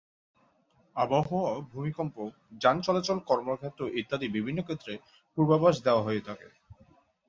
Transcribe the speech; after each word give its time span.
আবহাওয়া, 0.95 1.51
ভূমিকম্প, 1.71 2.15
যান 2.61 2.77
চলাচল, 2.81 3.17
কর্মক্ষেত্র 3.27 3.81
ইত্যাদি 3.99 4.27
বিভিন্ন 4.27 4.59
ক্ষেত্রে 4.63 4.93
পূর্বাভাস 5.37 5.75
দেওয়া 5.83 6.05
হয়ে 6.07 6.25
থাকে। 6.27 6.47